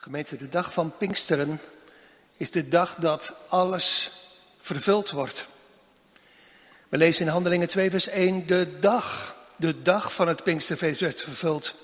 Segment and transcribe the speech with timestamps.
[0.00, 1.60] Gemeente, de dag van Pinksteren
[2.36, 4.12] is de dag dat alles
[4.60, 5.46] vervuld wordt.
[6.88, 11.22] We lezen in Handelingen 2, vers 1, de dag, de dag van het Pinksterfeest werd
[11.22, 11.74] vervuld.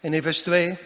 [0.00, 0.78] En in vers 2,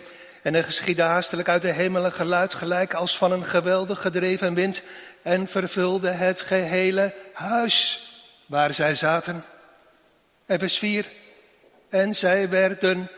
[0.42, 4.54] en er geschiedde haastelijk uit de hemel een geluid gelijk als van een geweldig gedreven
[4.54, 4.82] wind
[5.22, 8.08] en vervulde het gehele huis
[8.46, 9.44] waar zij zaten.
[10.46, 11.12] En vers 4,
[11.88, 13.10] en zij werden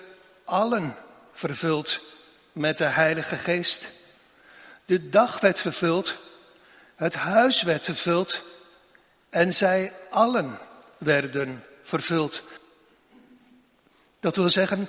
[0.45, 0.97] allen
[1.33, 2.15] vervuld
[2.57, 3.89] met de Heilige Geest.
[4.85, 6.17] De dag werd vervuld,
[6.95, 8.43] het huis werd vervuld
[9.31, 10.59] en zij allen
[10.99, 12.45] werden vervuld.
[14.21, 14.89] Dat wil zeggen,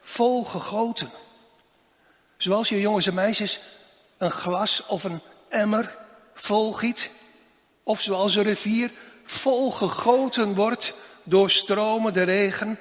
[0.00, 1.10] vol gegoten.
[2.36, 3.60] Zoals je jongens en meisjes
[4.18, 5.98] een glas of een emmer
[6.34, 7.10] volgiet,
[7.82, 8.90] of zoals een rivier
[9.24, 12.78] vol gegoten wordt door stromende regen.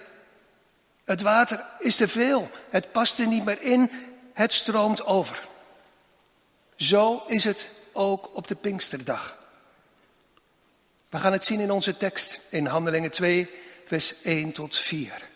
[1.03, 3.91] Het water is te veel, het past er niet meer in
[4.37, 5.47] het stroomt over.
[6.75, 9.37] Zo is het ook op de Pinksterdag.
[11.09, 13.49] We gaan het zien in onze tekst in Handelingen 2,
[13.85, 15.29] vers 1 tot 4.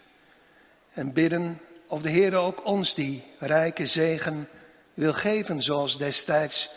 [0.93, 4.49] En bidden of de Heer ook ons die rijke zegen
[4.93, 6.69] wil geven, zoals destijds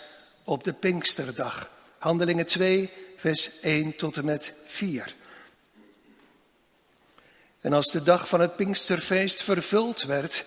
[0.44, 1.70] op de Pinksterdag.
[1.98, 5.14] Handelingen 2, vers 1 tot en met 4.
[7.60, 10.46] En als de dag van het Pinksterfeest vervuld werd,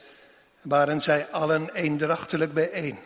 [0.67, 2.97] waren zij allen eendrachtelijk bijeen.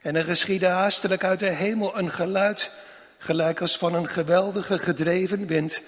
[0.00, 2.70] En er geschiedde haastelijk uit de hemel een geluid,
[3.18, 5.82] gelijk als van een geweldige gedreven wind,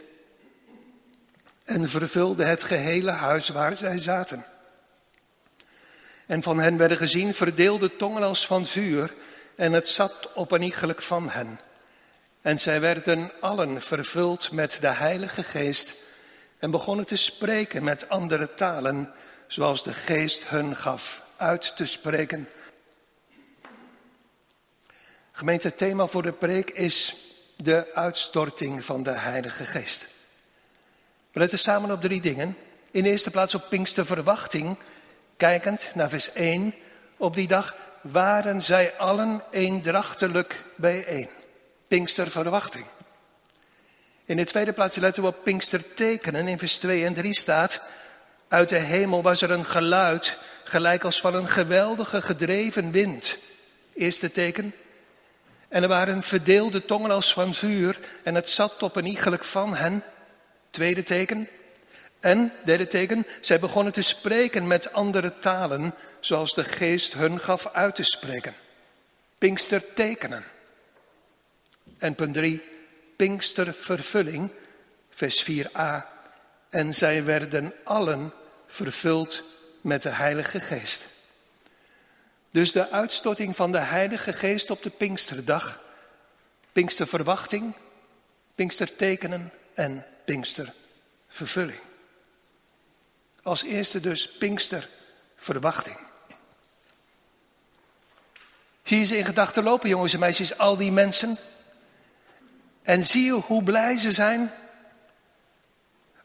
[1.64, 4.44] en vervulde het gehele huis waar zij zaten.
[6.26, 9.14] En van hen werden gezien verdeelde tongen als van vuur,
[9.56, 11.60] en het zat op een iegelijk van hen.
[12.42, 15.94] En zij werden allen vervuld met de Heilige Geest
[16.58, 19.12] en begonnen te spreken met andere talen
[19.48, 22.48] zoals de geest hun gaf uit te spreken.
[25.32, 27.16] Gemeente, thema voor de preek is
[27.56, 30.06] de uitstorting van de Heilige Geest.
[31.32, 32.56] We letten samen op drie dingen.
[32.90, 34.78] In de eerste plaats op Pinksterverwachting,
[35.36, 36.74] kijkend naar vers 1.
[37.16, 41.28] Op die dag waren zij allen eendrachtelijk bijeen.
[41.88, 42.84] Pinksterverwachting.
[44.24, 46.48] In de tweede plaats letten we op Pinkstertekenen.
[46.48, 47.82] In vers 2 en 3 staat,
[48.48, 53.38] uit de hemel was er een geluid, gelijk als van een geweldige gedreven wind.
[53.94, 54.74] Eerste teken.
[55.68, 59.76] En er waren verdeelde tongen als van vuur, en het zat op een iegelijk van
[59.76, 60.02] hen.
[60.70, 61.48] Tweede teken.
[62.20, 67.66] En, derde teken, zij begonnen te spreken met andere talen, zoals de geest hun gaf
[67.72, 68.54] uit te spreken.
[69.38, 70.44] Pinkstertekenen.
[71.98, 72.62] En punt drie,
[73.16, 74.50] Pinkstervervulling,
[75.10, 76.17] vers 4a.
[76.68, 78.32] En zij werden allen
[78.66, 79.44] vervuld
[79.80, 81.06] met de Heilige Geest.
[82.50, 85.80] Dus de uitstorting van de Heilige Geest op de Pinksterdag,
[86.72, 87.74] Pinksterverwachting,
[88.54, 91.80] Pinkstertekenen en Pinkstervervulling.
[93.42, 95.98] Als eerste dus Pinksterverwachting.
[98.82, 101.36] Zie je ze in gedachten lopen, jongens en meisjes, al die mensen?
[102.82, 104.52] En zie je hoe blij ze zijn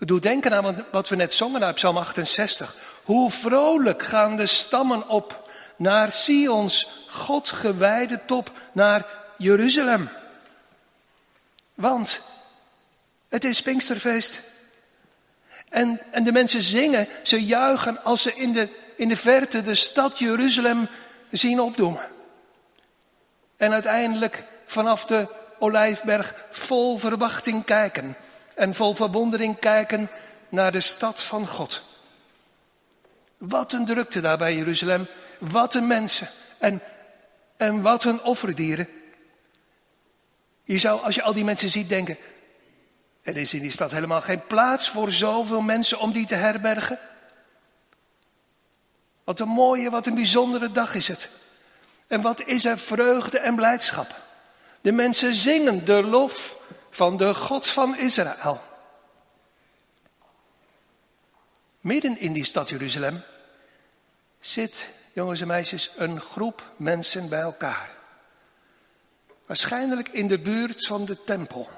[0.03, 2.75] het doet denken aan wat we net zongen uit Psalm 68.
[3.03, 9.05] Hoe vrolijk gaan de stammen op naar Sions God gewijde top, naar
[9.37, 10.09] Jeruzalem.
[11.73, 12.21] Want
[13.29, 14.39] het is Pinksterfeest.
[15.69, 19.75] En, en de mensen zingen, ze juichen als ze in de, in de verte de
[19.75, 20.87] stad Jeruzalem
[21.31, 21.99] zien opdoen.
[23.57, 25.27] En uiteindelijk vanaf de
[25.59, 28.15] Olijfberg vol verwachting kijken
[28.55, 30.09] en vol verwondering kijken
[30.49, 31.83] naar de stad van God.
[33.37, 35.07] Wat een drukte daar bij Jeruzalem.
[35.39, 36.27] Wat een mensen.
[36.57, 36.81] En,
[37.57, 38.87] en wat een offerdieren.
[40.63, 42.17] Je zou, als je al die mensen ziet, denken:
[43.21, 46.99] er is in die stad helemaal geen plaats voor zoveel mensen om die te herbergen.
[49.23, 51.29] Wat een mooie, wat een bijzondere dag is het.
[52.07, 54.21] En wat is er vreugde en blijdschap.
[54.81, 56.57] De mensen zingen de lof
[56.93, 58.61] van de God van Israël.
[61.79, 63.23] Midden in die stad Jeruzalem
[64.39, 67.95] zit, jongens en meisjes, een groep mensen bij elkaar.
[69.45, 71.69] Waarschijnlijk in de buurt van de tempel.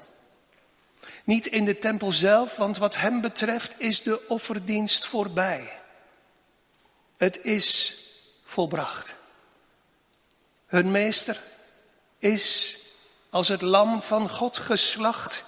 [1.24, 5.80] Niet in de tempel zelf, want wat hem betreft is de offerdienst voorbij.
[7.16, 8.00] Het is
[8.44, 9.14] volbracht.
[10.66, 11.42] Hun meester
[12.18, 12.76] is
[13.36, 15.44] als het lam van God geslacht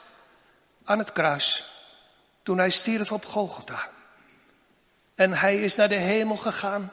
[0.85, 1.65] aan het kruis
[2.43, 3.91] toen hij stierf op Golgotha.
[5.15, 6.93] En hij is naar de hemel gegaan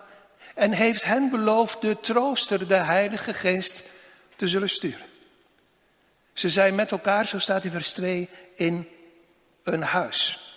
[0.56, 3.84] En heeft hen beloofd de trooster, de Heilige Geest,
[4.36, 5.06] te zullen sturen.
[6.34, 8.90] Ze zijn met elkaar, zo staat in vers 2, in
[9.64, 10.54] een huis.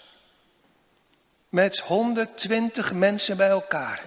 [1.48, 4.02] Met 120 mensen bij elkaar.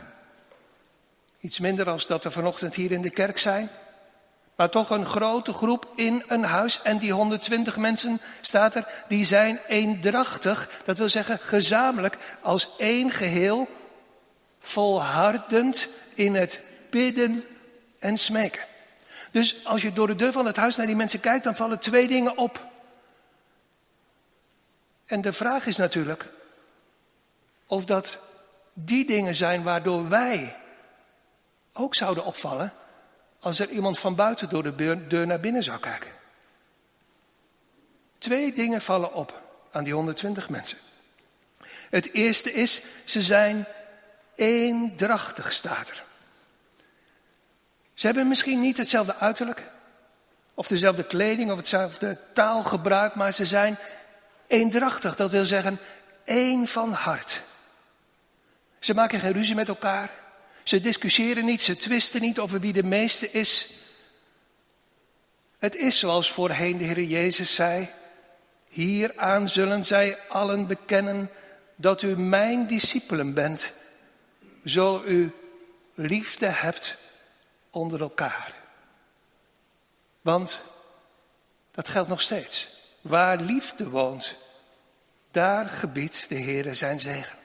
[1.40, 3.70] Iets minder als dat er vanochtend hier in de kerk zijn.
[4.56, 6.82] Maar toch een grote groep in een huis.
[6.82, 10.70] En die 120 mensen, staat er, die zijn eendrachtig.
[10.84, 13.68] Dat wil zeggen gezamenlijk als één geheel.
[14.60, 17.46] Volhardend in het bidden
[18.00, 18.62] en smeken.
[19.32, 21.80] Dus als je door de deur van het huis naar die mensen kijkt, dan vallen
[21.80, 22.66] twee dingen op.
[25.06, 26.30] En de vraag is natuurlijk
[27.72, 28.18] of dat
[28.74, 30.56] die dingen zijn waardoor wij
[31.74, 32.74] ook zouden opvallen
[33.42, 36.12] als er iemand van buiten door de deur naar binnen zou kijken.
[38.18, 39.42] Twee dingen vallen op
[39.72, 40.78] aan die 120 mensen.
[41.90, 43.66] Het eerste is, ze zijn
[44.36, 46.04] eendrachtig, staat er.
[47.94, 49.72] Ze hebben misschien niet hetzelfde uiterlijk,
[50.54, 53.78] of dezelfde kleding, of hetzelfde taalgebruik, maar ze zijn
[54.48, 55.16] eendrachtig.
[55.16, 55.80] Dat wil zeggen,
[56.24, 57.42] één van hart.
[58.80, 60.10] Ze maken geen ruzie met elkaar.
[60.64, 63.70] Ze discussiëren niet, ze twisten niet over wie de meeste is.
[65.58, 67.90] Het is zoals voorheen de Heer Jezus zei.
[68.70, 71.30] Hieraan zullen zij allen bekennen
[71.76, 73.74] dat u mijn discipelen bent,
[74.66, 75.34] zo u
[75.94, 76.98] liefde hebt
[77.70, 78.56] onder elkaar.
[80.22, 80.60] Want
[81.72, 82.68] dat geldt nog steeds.
[83.02, 84.36] Waar liefde woont,
[85.32, 87.38] daar gebiedt de Heer zijn zegen.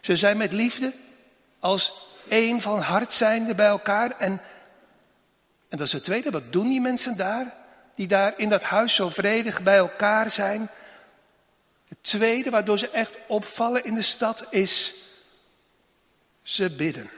[0.00, 0.92] Ze zijn met liefde
[1.62, 1.92] als
[2.28, 4.10] één van hart zijnde bij elkaar.
[4.10, 4.40] En,
[5.68, 7.54] en dat is het tweede, wat doen die mensen daar?
[7.94, 10.70] Die daar in dat huis zo vredig bij elkaar zijn.
[11.88, 14.94] Het tweede waardoor ze echt opvallen in de stad is,
[16.42, 17.10] ze bidden.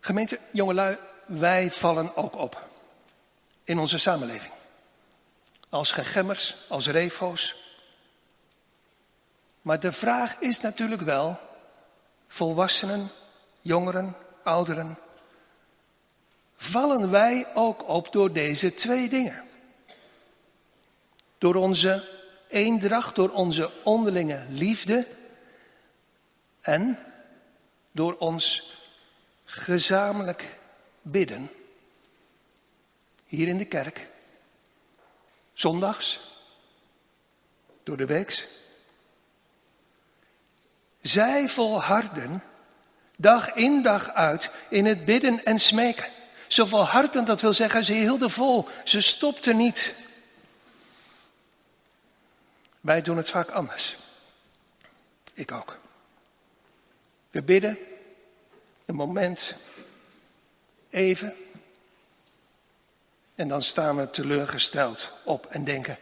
[0.00, 2.68] Gemeente, jongelui, wij vallen ook op
[3.64, 4.52] in onze samenleving.
[5.68, 7.61] Als gegemmers, als refo's,
[9.62, 11.40] maar de vraag is natuurlijk wel,
[12.26, 13.10] volwassenen,
[13.60, 14.98] jongeren, ouderen,
[16.56, 19.44] vallen wij ook op door deze twee dingen?
[21.38, 22.08] Door onze
[22.48, 25.06] eendracht, door onze onderlinge liefde
[26.60, 26.98] en
[27.92, 28.76] door ons
[29.44, 30.58] gezamenlijk
[31.02, 31.50] bidden.
[33.26, 34.08] Hier in de kerk,
[35.52, 36.20] zondags,
[37.82, 38.48] door de weeks.
[41.02, 42.42] Zij volharden
[43.16, 46.10] dag in dag uit in het bidden en smeken.
[46.48, 48.68] Ze volharden, dat wil zeggen, ze hielden vol.
[48.84, 49.94] Ze stopten niet.
[52.80, 53.96] Wij doen het vaak anders.
[55.34, 55.78] Ik ook.
[57.30, 57.78] We bidden
[58.84, 59.54] een moment,
[60.90, 61.34] even.
[63.34, 65.98] En dan staan we teleurgesteld op en denken: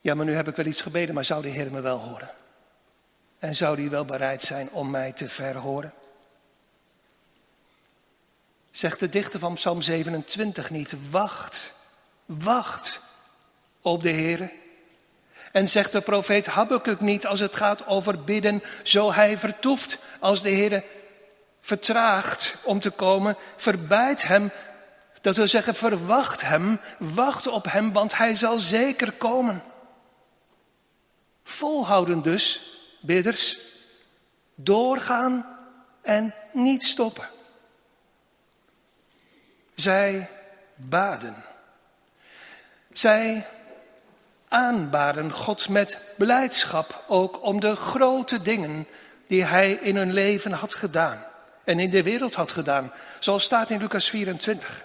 [0.00, 2.30] Ja, maar nu heb ik wel iets gebeden, maar zou de Heer me wel horen?
[3.42, 5.94] En zou die wel bereid zijn om mij te verhoren?
[8.70, 11.72] Zegt de dichter van Psalm 27 niet, wacht,
[12.24, 13.02] wacht
[13.80, 14.52] op de Heer.
[15.52, 20.42] En zegt de profeet Habakkuk niet als het gaat over bidden, zo hij vertoeft als
[20.42, 20.84] de Heer
[21.60, 24.50] vertraagt om te komen, verbijt hem,
[25.20, 29.62] dat wil zeggen verwacht hem, wacht op hem, want hij zal zeker komen.
[31.44, 32.72] Volhouden dus,
[33.02, 33.58] bidders,
[34.54, 35.58] doorgaan
[36.02, 37.28] en niet stoppen.
[39.74, 40.30] Zij
[40.74, 41.44] baden.
[42.92, 43.46] Zij
[44.48, 48.86] aanbaden God met blijdschap ook om de grote dingen
[49.26, 51.24] die Hij in hun leven had gedaan
[51.64, 54.84] en in de wereld had gedaan, zoals staat in Lucas 24.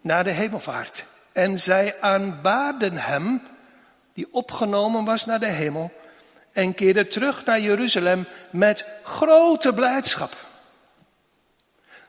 [0.00, 1.04] Na de hemelvaart.
[1.32, 3.42] En zij aanbaden Hem,
[4.14, 5.92] die opgenomen was naar de hemel,
[6.52, 10.36] en keerde terug naar Jeruzalem met grote blijdschap.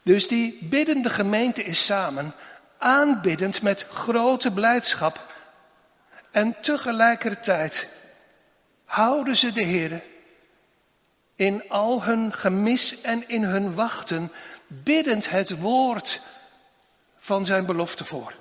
[0.03, 2.33] Dus die biddende gemeente is samen,
[2.77, 5.31] aanbiddend met grote blijdschap.
[6.31, 7.87] En tegelijkertijd
[8.85, 10.03] houden ze de Heer
[11.35, 14.31] in al hun gemis en in hun wachten,
[14.67, 16.21] biddend het woord
[17.17, 18.33] van zijn belofte voor.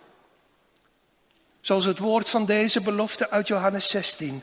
[1.60, 4.42] Zoals het woord van deze belofte uit Johannes 16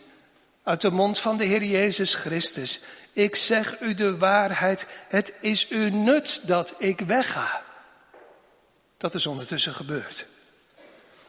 [0.70, 2.82] uit de mond van de Heer Jezus Christus.
[3.12, 7.62] Ik zeg u de waarheid, het is u nut dat ik wegga.
[8.98, 10.28] Dat is ondertussen gebeurd.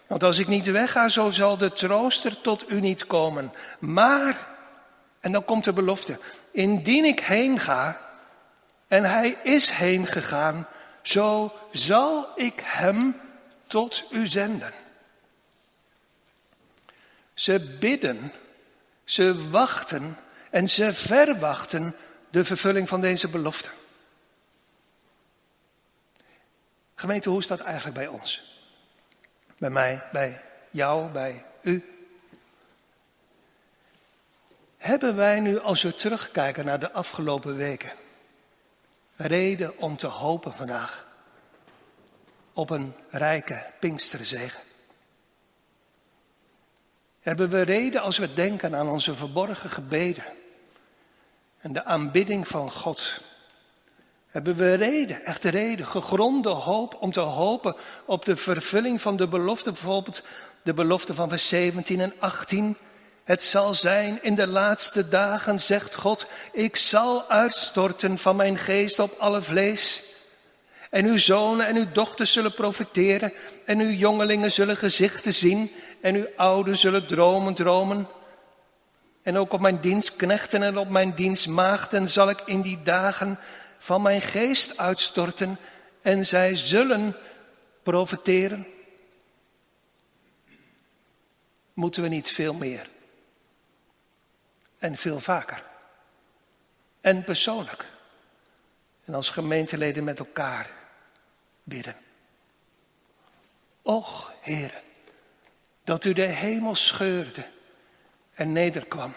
[0.07, 3.53] Want als ik niet wegga, zo zal de trooster tot u niet komen.
[3.79, 4.49] Maar
[5.21, 6.19] En dan komt de belofte.
[6.51, 8.01] Indien ik heen ga,
[8.89, 10.69] en hij is heen gegaan,
[11.03, 13.21] zo zal ik hem
[13.67, 14.73] tot u zenden.
[17.35, 18.33] Ze bidden,
[19.11, 20.17] ze wachten
[20.50, 21.97] en ze verwachten
[22.31, 23.71] de vervulling van deze belofte.
[26.95, 28.59] Gemeente, hoe is dat eigenlijk bij ons?
[29.59, 31.85] Bij mij, bij jou, bij u?
[34.76, 37.93] Hebben wij nu, als we terugkijken naar de afgelopen weken,
[39.17, 41.07] reden om te hopen vandaag
[42.52, 44.70] op een rijke Pinksterzegen?
[47.21, 50.25] Hebben we reden als we denken aan onze verborgen gebeden
[51.61, 53.21] en de aanbidding van God?
[54.27, 59.29] Hebben we reden, echte reden, gegronde hoop om te hopen op de vervulling van de
[59.29, 60.23] belofte, bijvoorbeeld
[60.62, 62.77] de belofte van vers 17 en 18?
[63.25, 68.99] Het zal zijn in de laatste dagen, zegt God, ik zal uitstorten van mijn geest
[68.99, 70.05] op alle vlees.
[70.91, 73.33] En uw zonen en uw dochters zullen profiteren,
[73.65, 78.09] en uw jongelingen zullen gezichten zien, en uw ouden zullen dromen dromen.
[79.23, 83.38] En ook op mijn dienstknechten en op mijn dienstmaagden zal ik in die dagen
[83.78, 85.59] van mijn geest uitstorten,
[86.00, 87.16] en zij zullen
[87.83, 88.66] profiteren.
[91.73, 92.88] Moeten we niet veel meer?
[94.78, 95.64] En veel vaker.
[97.00, 97.90] En persoonlijk.
[99.04, 100.71] En als gemeenteleden met elkaar
[101.62, 101.97] bidden.
[103.83, 104.83] Och, Heer,
[105.91, 107.47] dat u de hemel scheurde
[108.35, 109.15] en nederkwam.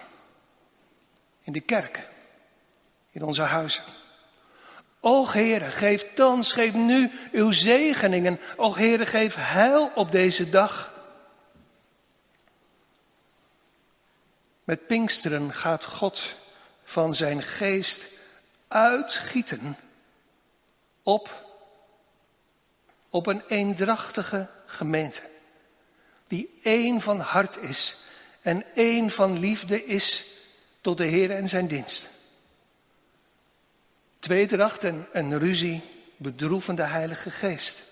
[1.42, 2.08] In de kerk,
[3.12, 3.84] in onze huizen.
[5.00, 8.39] Och Heere, geef thans, geef nu uw zegeningen.
[8.58, 10.94] Och Heere, geef heil op deze dag.
[14.63, 16.36] Met Pinksteren gaat God
[16.84, 18.06] van zijn geest
[18.68, 19.77] uitgieten
[21.03, 21.44] op,
[23.10, 25.32] op een eendrachtige gemeente.
[26.33, 27.97] Die één van hart is
[28.41, 30.25] en één van liefde is
[30.81, 32.07] tot de Heer en zijn dienst.
[34.19, 35.81] Tweedracht en, en ruzie
[36.17, 37.83] bedroeven de Heilige Geest.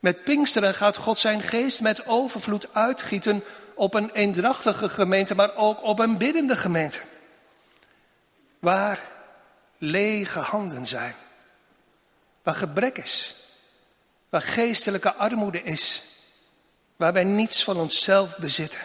[0.00, 5.82] Met Pinksteren gaat God zijn geest met overvloed uitgieten op een eendrachtige gemeente, maar ook
[5.82, 7.00] op een biddende gemeente.
[8.58, 9.00] Waar
[9.78, 11.14] lege handen zijn,
[12.42, 13.34] waar gebrek is,
[14.28, 16.02] waar geestelijke armoede is,
[16.96, 18.80] waar wij niets van onszelf bezitten.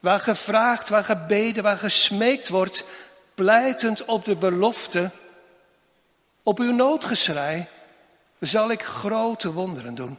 [0.00, 2.84] Waar gevraagd, waar gebeden, waar gesmeekt wordt,
[3.34, 5.10] pleitend op de belofte,
[6.42, 7.66] op uw noodgeschrei
[8.40, 10.18] zal ik grote wonderen doen.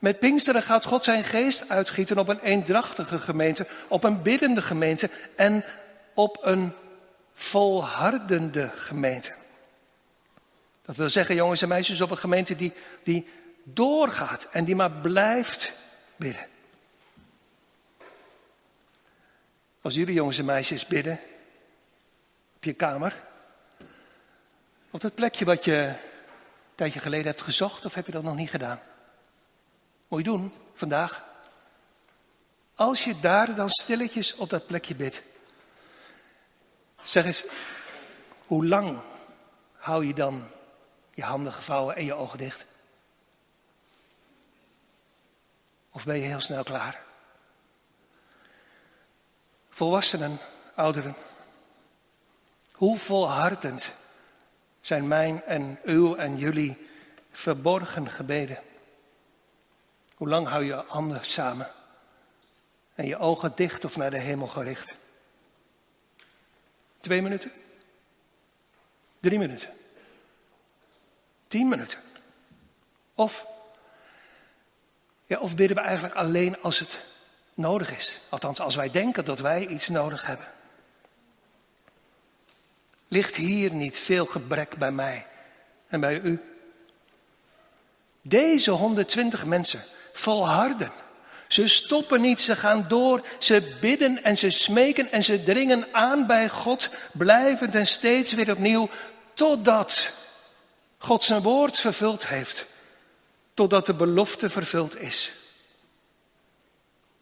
[0.00, 5.10] Met Pinksteren gaat God zijn geest uitgieten op een eendrachtige gemeente, op een biddende gemeente
[5.36, 5.64] en
[6.14, 6.72] op een
[7.34, 9.34] volhardende gemeente.
[10.84, 13.26] Dat wil zeggen, jongens en meisjes, op een gemeente die, die
[13.74, 15.72] doorgaat en die maar blijft
[16.16, 16.46] bidden.
[19.80, 21.20] Als jullie jongens en meisjes bidden
[22.56, 23.22] op je kamer,
[24.90, 25.96] op dat plekje wat je een
[26.74, 28.80] tijdje geleden hebt gezocht, of heb je dat nog niet gedaan?
[30.08, 31.24] Moet je doen vandaag.
[32.74, 35.22] Als je daar dan stilletjes op dat plekje bidt.
[37.02, 37.44] Zeg eens,
[38.46, 39.00] hoe lang
[39.76, 40.48] hou je dan
[41.10, 42.66] je handen gevouwen en je ogen dicht?
[46.00, 47.02] Of ben je heel snel klaar?
[49.68, 50.38] Volwassenen,
[50.74, 51.14] ouderen,
[52.72, 53.92] hoe volhardend
[54.80, 56.88] zijn mijn en uw en jullie
[57.30, 58.62] verborgen gebeden?
[60.14, 61.70] Hoe lang hou je handen samen
[62.94, 64.94] en je ogen dicht of naar de hemel gericht?
[67.00, 67.52] Twee minuten?
[69.20, 69.70] Drie minuten?
[71.48, 72.00] Tien minuten?
[73.14, 73.46] Of,
[75.30, 76.98] ja, of bidden we eigenlijk alleen als het
[77.54, 78.20] nodig is?
[78.28, 80.46] Althans, als wij denken dat wij iets nodig hebben.
[83.08, 85.26] Ligt hier niet veel gebrek bij mij
[85.88, 86.40] en bij u?
[88.22, 89.82] Deze 120 mensen
[90.12, 90.92] volharden.
[91.48, 96.26] Ze stoppen niet, ze gaan door, ze bidden en ze smeken en ze dringen aan
[96.26, 98.88] bij God, blijvend en steeds weer opnieuw,
[99.34, 100.12] totdat
[100.98, 102.66] God zijn woord vervuld heeft,
[103.60, 105.32] totdat de belofte vervuld is.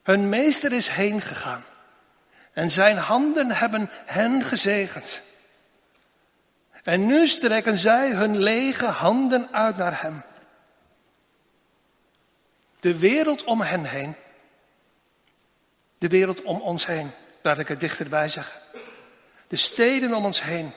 [0.02, 1.64] Hun meester is heen gegaan
[2.52, 5.23] en zijn handen hebben hen gezegend.
[6.83, 10.23] En nu strekken zij hun lege handen uit naar hem.
[12.80, 14.14] De wereld om hen heen
[15.99, 17.11] De wereld om ons heen,
[17.42, 18.61] laat ik het dichterbij zeggen.
[19.47, 20.73] De steden om ons heen.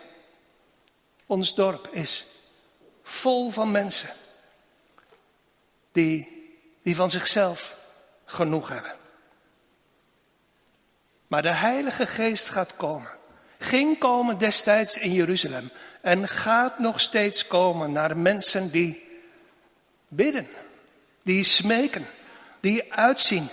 [1.26, 2.26] Ons dorp is
[3.04, 4.20] vol van mensen
[5.92, 6.28] die,
[6.82, 7.76] die van zichzelf
[8.26, 8.96] genoeg hebben.
[11.28, 13.10] Maar de Heilige Geest gaat komen.
[13.58, 15.72] Ging komen destijds in Jeruzalem
[16.02, 19.10] en gaat nog steeds komen naar mensen die
[20.08, 20.48] bidden,
[21.24, 22.08] die smeken,
[22.60, 23.50] die uitzien,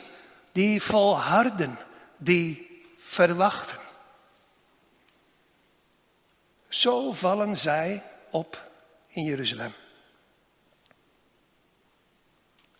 [0.52, 1.78] die volharden,
[2.16, 3.78] die verwachten.
[6.68, 8.70] Zo vallen zij op
[9.08, 9.72] in Jeruzalem.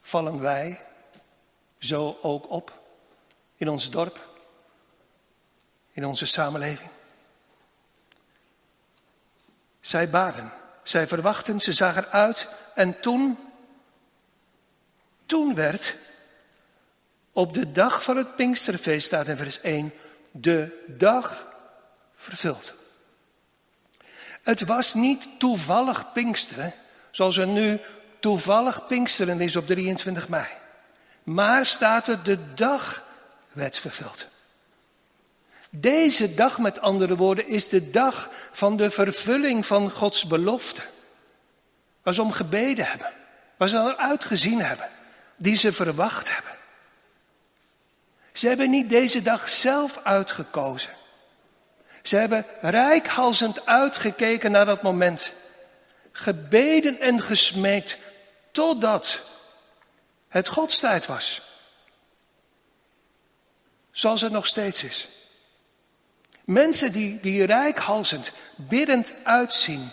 [0.09, 0.81] Vallen wij
[1.79, 2.79] zo ook op
[3.57, 4.29] in ons dorp,
[5.91, 6.91] in onze samenleving?
[9.81, 13.39] Zij baden, zij verwachten, ze zagen uit en toen,
[15.27, 15.97] toen werd
[17.33, 19.93] op de dag van het Pinksterfeest, staat in vers 1,
[20.31, 21.49] de dag
[22.15, 22.75] vervuld.
[24.43, 26.75] Het was niet toevallig Pinksteren,
[27.11, 27.81] zoals er nu
[28.21, 30.47] toevallig Pinksteren is op 23 mei.
[31.23, 33.03] Maar staat er, de dag
[33.53, 34.29] werd vervuld.
[35.71, 40.83] Deze dag, met andere woorden, is de dag van de vervulling van Gods belofte.
[42.03, 43.13] Waar ze om gebeden hebben,
[43.57, 44.89] waar ze eruit gezien hebben,
[45.37, 46.53] die ze verwacht hebben.
[48.33, 50.93] Ze hebben niet deze dag zelf uitgekozen.
[52.03, 55.33] Ze hebben rijkhalsend uitgekeken naar dat moment.
[56.13, 57.99] Gebeden en gesmeekt
[58.53, 59.23] totdat
[60.29, 61.43] het Godstijd was.
[63.91, 65.09] Zoals het nog steeds is.
[66.45, 69.91] Mensen die, die rijkhalsend, biddend uitzien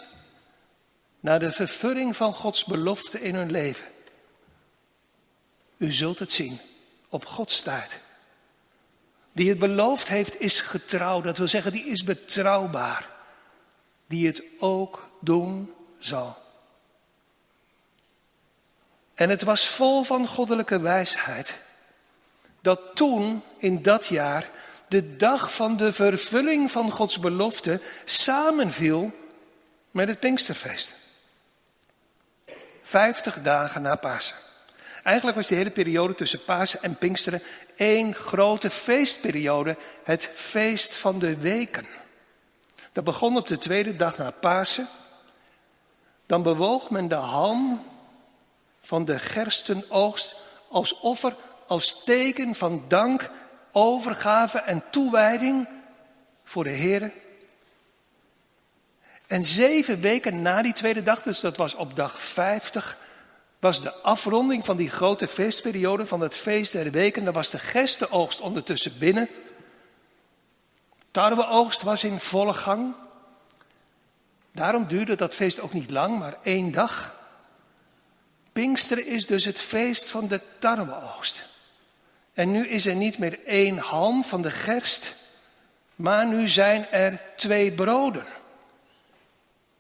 [1.20, 3.86] naar de vervulling van Gods belofte in hun leven.
[5.78, 6.60] U zult het zien
[7.10, 8.00] op Gods tijd.
[9.32, 11.22] Die het beloofd heeft is getrouw.
[11.22, 13.10] Dat wil zeggen, die is betrouwbaar.
[14.08, 16.44] Die het ook doen zal.
[19.15, 21.54] En het was vol van goddelijke wijsheid.
[22.62, 24.49] Dat toen, in dat jaar,
[24.88, 29.12] de dag van de vervulling van Gods belofte samenviel
[29.91, 30.93] met het Pinksterfeest.
[32.82, 34.36] Vijftig dagen na Pasen.
[35.04, 37.41] Eigenlijk was die hele periode tussen Pasen en Pinksteren
[37.75, 41.86] één grote feestperiode, het feest van de weken.
[42.91, 44.88] Dat begon op de tweede dag na Pasen.
[46.25, 47.86] Dan bewoog men de ham
[48.86, 50.36] van de gerstenoogst
[50.69, 51.36] als offer,
[51.67, 53.32] als teken van dank,
[53.71, 55.67] overgave en toewijding
[56.43, 57.12] voor de Heer.
[59.28, 62.98] En zeven weken na die tweede dag, dus dat was op dag 50,
[63.60, 67.24] was de afronding van die grote feestperiode van het feest der weken.
[67.24, 69.30] Dan was de gerstenoogst ondertussen binnen.
[71.12, 72.95] Tarweoogst was in volle gang.
[74.52, 77.14] Daarom duurde dat feest ook niet lang, maar één dag.
[78.56, 81.46] Pinkster is dus het feest van de tarweoogst.
[82.34, 85.15] En nu is er niet meer één halm van de gerst,
[85.96, 88.26] maar nu zijn er twee broden.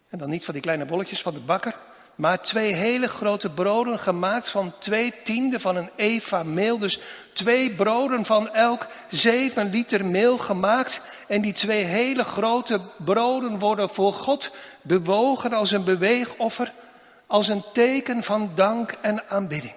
[0.09, 1.75] En dan niet van die kleine bolletjes van de bakker,
[2.15, 6.79] maar twee hele grote broden gemaakt van twee tienden van een eva meel.
[6.79, 6.99] Dus
[7.33, 11.01] twee broden van elk zeven liter meel gemaakt.
[11.27, 16.73] En die twee hele grote broden worden voor God bewogen als een beweegoffer,
[17.27, 19.75] als een teken van dank en aanbidding.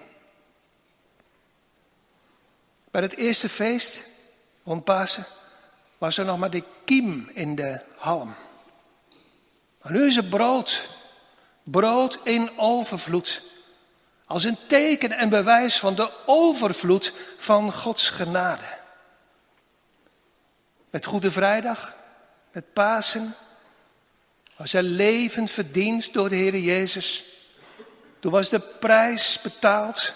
[2.91, 4.03] Bij het eerste feest,
[4.63, 5.25] rond Pasen,
[5.97, 8.35] was er nog maar de kiem in de halm.
[9.81, 10.97] Maar nu is het brood
[11.71, 13.41] Brood in overvloed.
[14.25, 18.77] Als een teken en bewijs van de overvloed van Gods genade.
[20.89, 21.95] Met Goede Vrijdag,
[22.51, 23.35] met Pasen,
[24.55, 27.23] was er leven verdiend door de Heer Jezus.
[28.19, 30.13] Toen was de prijs betaald.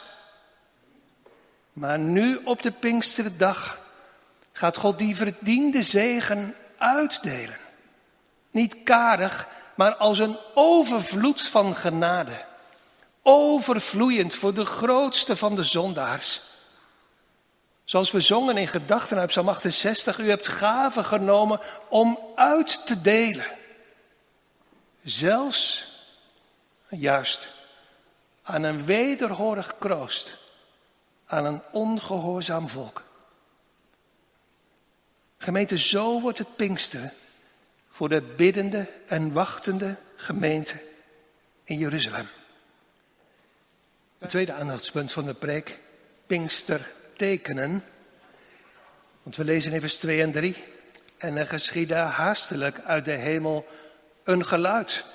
[1.73, 3.77] Maar nu op de Pinksterdag
[4.51, 7.57] gaat God die verdiende zegen uitdelen.
[8.51, 12.45] Niet karig, maar als een overvloed van genade.
[13.21, 16.41] Overvloeiend voor de grootste van de zondaars.
[17.83, 23.01] Zoals we zongen in gedachten uit Psalm 68, u hebt gaven genomen om uit te
[23.01, 23.45] delen.
[25.03, 25.87] Zelfs,
[26.89, 27.49] juist,
[28.43, 30.35] aan een wederhorig kroost,
[31.25, 33.03] aan een ongehoorzaam volk.
[35.37, 37.13] Gemeente, zo wordt het Pinksteren
[37.89, 40.83] voor de biddende en wachtende gemeente
[41.63, 42.27] in Jeruzalem.
[44.17, 45.79] Het tweede aandachtspunt van de preek,
[46.27, 47.83] Pinkster tekenen.
[49.23, 50.63] Want we lezen in vers 2 en 3.
[51.17, 53.67] En er geschiedde haastelijk uit de hemel
[54.23, 55.05] een geluid.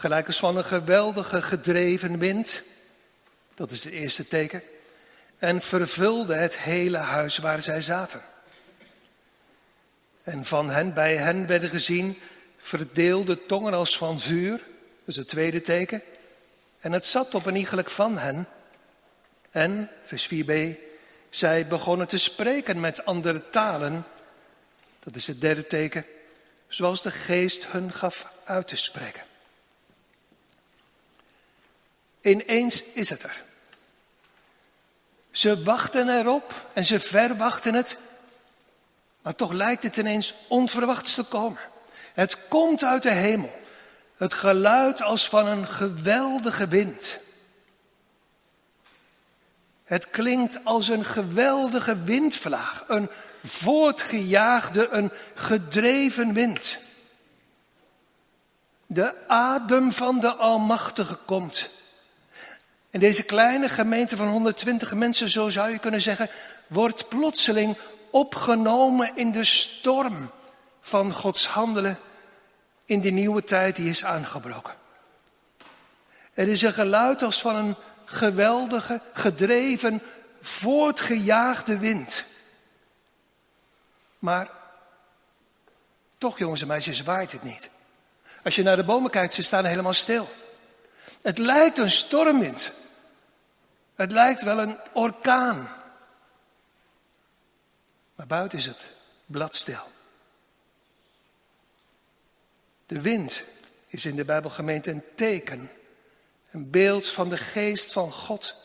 [0.00, 2.62] Gelijk als van een geweldige gedreven wind.
[3.54, 4.62] Dat is het eerste teken.
[5.38, 8.20] En vervulde het hele huis waar zij zaten.
[10.22, 12.18] En van hen, bij hen werden gezien
[12.58, 14.56] verdeelde tongen als van vuur.
[14.98, 16.02] Dat is het tweede teken.
[16.80, 18.48] En het zat op een iegelijk van hen.
[19.50, 20.52] En, vers 4b,
[21.30, 24.04] zij begonnen te spreken met andere talen.
[25.00, 26.06] Dat is het derde teken.
[26.68, 29.27] Zoals de geest hun gaf uit te spreken.
[32.28, 33.42] Ineens is het er.
[35.30, 37.98] Ze wachten erop en ze verwachten het.
[39.22, 41.60] Maar toch lijkt het ineens onverwachts te komen.
[42.14, 43.60] Het komt uit de hemel.
[44.16, 47.18] Het geluid als van een geweldige wind.
[49.84, 53.10] Het klinkt als een geweldige windvlaag, een
[53.44, 56.78] voortgejaagde, een gedreven wind.
[58.86, 61.70] De adem van de Almachtige komt.
[62.90, 66.30] En deze kleine gemeente van 120 mensen, zo zou je kunnen zeggen,
[66.66, 67.76] wordt plotseling
[68.10, 70.30] opgenomen in de storm
[70.80, 71.98] van Gods handelen
[72.84, 74.74] in die nieuwe tijd die is aangebroken.
[76.32, 80.02] Er is een geluid als van een geweldige, gedreven,
[80.40, 82.24] voortgejaagde wind.
[84.18, 84.48] Maar
[86.18, 87.70] toch, jongens en meisjes, waait het niet.
[88.44, 90.28] Als je naar de bomen kijkt, ze staan helemaal stil.
[91.22, 92.72] Het lijkt een stormwind.
[93.94, 95.68] Het lijkt wel een orkaan.
[98.14, 98.92] Maar buiten is het
[99.26, 99.90] bladstil.
[102.86, 103.44] De wind
[103.86, 105.70] is in de Bijbelgemeente een teken,
[106.50, 108.56] een beeld van de geest van God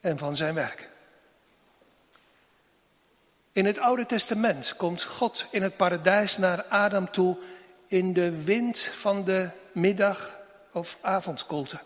[0.00, 0.90] en van zijn werk.
[3.52, 7.38] In het Oude Testament komt God in het paradijs naar Adam toe
[7.86, 10.40] in de wind van de middag-
[10.72, 11.80] of avondkoelte.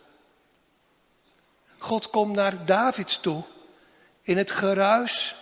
[1.79, 3.43] God komt naar David toe
[4.23, 5.37] in het geruis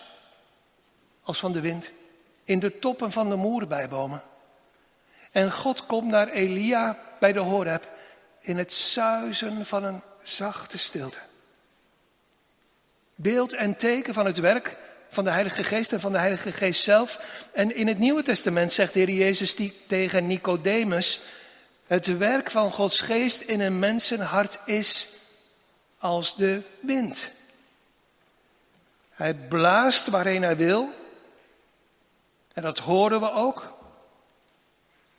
[1.23, 1.91] als van de wind,
[2.43, 4.21] in de toppen van de moerenbijbomen.
[5.31, 7.89] En God komt naar Elia bij de Horeb
[8.39, 11.19] in het suizen van een zachte stilte.
[13.15, 14.77] Beeld en teken van het werk
[15.09, 17.19] van de Heilige Geest en van de Heilige Geest zelf.
[17.51, 21.21] En in het Nieuwe Testament zegt de Heer Jezus tegen Nicodemus,
[21.87, 25.09] het werk van Gods Geest in een mensenhart is
[25.97, 27.31] als de wind.
[29.09, 30.89] Hij blaast waarheen hij wil.
[32.53, 33.73] En dat horen we ook.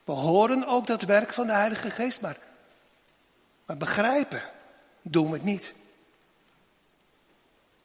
[0.04, 2.36] We horen ook dat werk van de Heilige Geest, maar,
[3.64, 4.42] maar begrijpen
[5.02, 5.72] doen we het niet.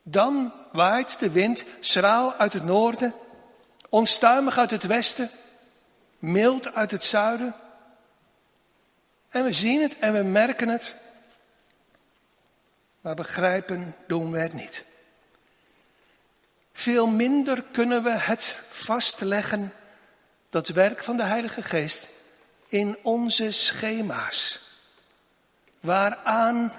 [0.04, 3.14] Dan waait de wind schraal uit het noorden,
[3.90, 5.30] onstuimig uit het westen,
[6.20, 7.56] mild uit het zuiden.
[9.32, 10.96] En we zien het en we merken het,
[13.02, 14.86] maar begrijpen doen we het niet.
[16.74, 19.74] Veel minder kunnen we het vastleggen
[20.50, 22.08] dat werk van de Heilige Geest
[22.68, 24.60] in onze schema's.
[25.80, 26.74] Waaraan,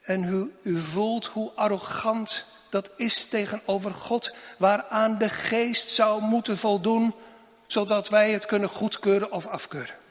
[0.00, 6.58] en u, u voelt hoe arrogant dat is tegenover God, waaraan de Geest zou moeten
[6.58, 7.14] voldoen,
[7.66, 10.02] zodat wij het kunnen goedkeuren of afkeuren.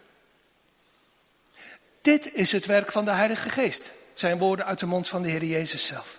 [2.04, 3.84] Dit is het werk van de Heilige Geest.
[3.86, 6.18] Het zijn woorden uit de mond van de Heer Jezus zelf.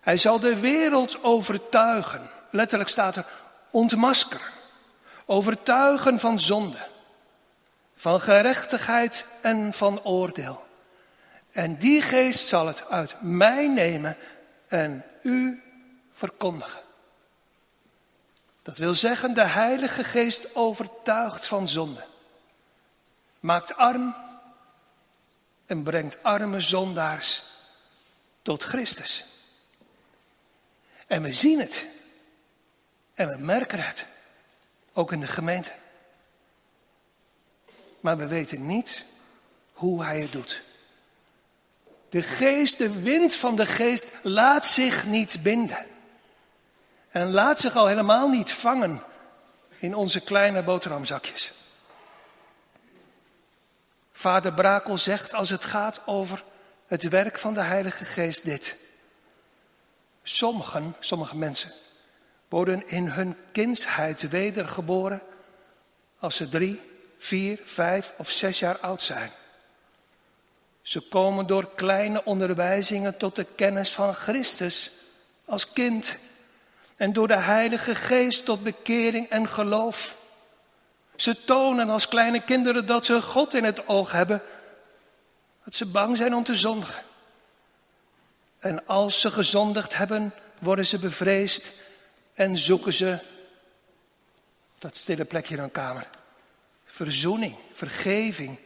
[0.00, 2.30] Hij zal de wereld overtuigen.
[2.50, 3.26] Letterlijk staat er
[3.70, 4.46] ontmaskeren.
[5.26, 6.86] Overtuigen van zonde,
[7.96, 10.66] van gerechtigheid en van oordeel.
[11.50, 14.16] En die geest zal het uit mij nemen
[14.68, 15.62] en u
[16.12, 16.80] verkondigen.
[18.62, 22.04] Dat wil zeggen, de Heilige Geest overtuigt van zonde.
[23.40, 24.14] Maakt arm
[25.72, 27.42] en brengt arme zondaars
[28.42, 29.24] tot Christus.
[31.06, 31.86] En we zien het.
[33.14, 34.06] En we merken het.
[34.92, 35.72] Ook in de gemeente.
[38.00, 39.04] Maar we weten niet
[39.72, 40.62] hoe hij het doet.
[42.08, 45.86] De geest, de wind van de geest, laat zich niet binden.
[47.08, 49.02] En laat zich al helemaal niet vangen
[49.76, 51.52] in onze kleine boterhamzakjes.
[54.22, 56.44] Vader Brakel zegt als het gaat over
[56.86, 58.76] het werk van de Heilige Geest dit.
[60.22, 61.72] Sommigen, sommige mensen,
[62.48, 65.22] worden in hun kindsheid wedergeboren
[66.18, 66.80] als ze drie,
[67.18, 69.30] vier, vijf of zes jaar oud zijn.
[70.82, 74.90] Ze komen door kleine onderwijzingen tot de kennis van Christus
[75.44, 76.16] als kind.
[76.96, 80.16] en door de Heilige Geest tot bekering en geloof.
[81.16, 84.42] Ze tonen als kleine kinderen dat ze God in het oog hebben,
[85.64, 87.02] dat ze bang zijn om te zondigen.
[88.58, 91.70] En als ze gezondigd hebben, worden ze bevreesd
[92.34, 93.18] en zoeken ze
[94.78, 96.10] dat stille plekje in hun kamer.
[96.84, 98.58] Verzoening, vergeving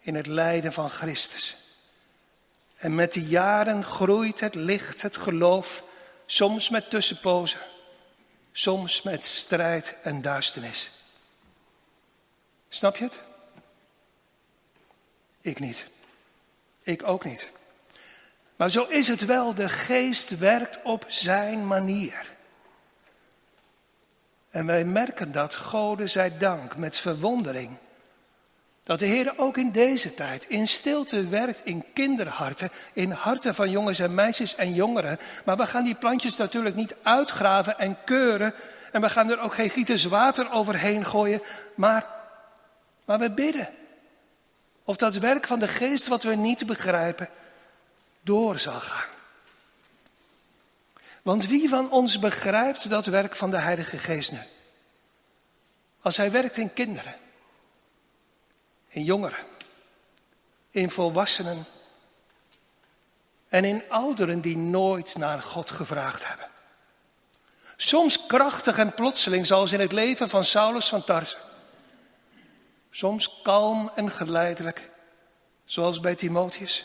[0.00, 1.56] in het lijden van Christus.
[2.76, 5.82] En met de jaren groeit het licht, het geloof,
[6.26, 7.60] soms met tussenpozen,
[8.52, 10.90] soms met strijd en duisternis.
[12.68, 13.18] Snap je het?
[15.40, 15.86] Ik niet.
[16.82, 17.50] Ik ook niet.
[18.56, 19.54] Maar zo is het wel.
[19.54, 22.36] De geest werkt op zijn manier.
[24.50, 27.76] En wij merken dat, Gode zij dank, met verwondering.
[28.82, 33.70] Dat de Heer ook in deze tijd in stilte werkt in kinderharten, in harten van
[33.70, 35.18] jongens en meisjes en jongeren.
[35.44, 38.54] Maar we gaan die plantjes natuurlijk niet uitgraven en keuren.
[38.92, 41.42] En we gaan er ook geen gieters water overheen gooien.
[41.74, 42.06] Maar,
[43.08, 43.68] maar we bidden.
[44.84, 47.28] Of dat werk van de geest wat we niet begrijpen,
[48.20, 49.08] door zal gaan.
[51.22, 54.38] Want wie van ons begrijpt dat werk van de Heilige Geest nu?
[56.00, 57.16] Als hij werkt in kinderen,
[58.88, 59.44] in jongeren,
[60.70, 61.66] in volwassenen
[63.48, 66.48] en in ouderen die nooit naar God gevraagd hebben.
[67.76, 71.47] Soms krachtig en plotseling, zoals in het leven van Saulus van Tarsen.
[72.98, 74.90] Soms kalm en geleidelijk,
[75.64, 76.84] zoals bij Timotheus.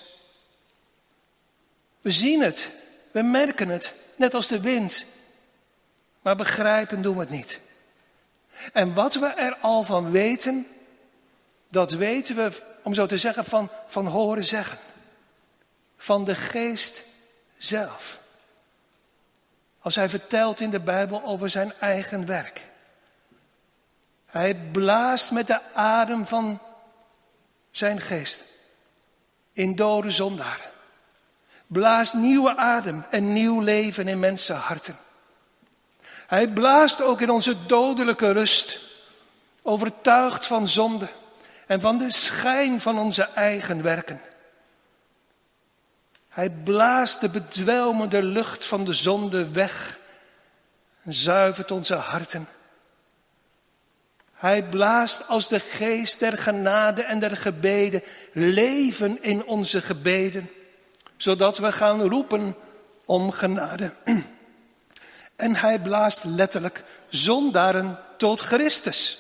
[2.02, 2.70] We zien het,
[3.12, 5.06] we merken het, net als de wind.
[6.22, 7.60] Maar begrijpen doen we het niet.
[8.74, 10.68] En wat we er al van weten,
[11.70, 14.78] dat weten we, om zo te zeggen, van, van horen zeggen.
[15.98, 17.04] Van de geest
[17.58, 18.20] zelf.
[19.80, 22.72] Als hij vertelt in de Bijbel over zijn eigen werk.
[24.34, 26.60] Hij blaast met de adem van
[27.72, 28.44] zijn geest
[29.52, 30.72] in dode zondaren.
[31.68, 34.98] Blaast nieuwe adem en nieuw leven in mensenharten.
[36.28, 38.80] Hij blaast ook in onze dodelijke rust,
[39.62, 41.08] overtuigd van zonde
[41.68, 44.22] en van de schijn van onze eigen werken.
[46.30, 50.00] Hij blaast de bedwelmende lucht van de zonde weg
[51.04, 52.48] en zuivert onze harten.
[54.44, 60.50] Hij blaast als de geest der genade en der gebeden leven in onze gebeden
[61.18, 62.56] zodat we gaan roepen
[63.06, 63.94] om genade.
[65.36, 69.20] En hij blaast letterlijk zondaren tot Christus,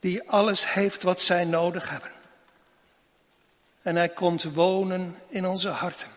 [0.00, 2.10] die alles heeft wat zij nodig hebben.
[3.82, 6.08] En hij komt wonen in onze harten.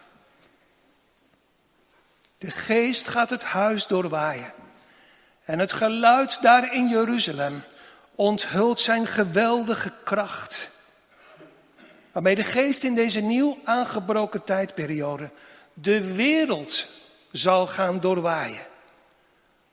[2.37, 4.53] De geest gaat het huis doorwaaien.
[5.49, 7.63] En het geluid daar in Jeruzalem
[8.15, 10.69] onthult zijn geweldige kracht.
[12.11, 15.29] Waarmee de geest in deze nieuw aangebroken tijdperiode
[15.73, 16.87] de wereld
[17.31, 18.65] zal gaan doorwaaien.